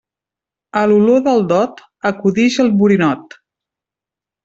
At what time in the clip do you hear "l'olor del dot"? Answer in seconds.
0.91-1.85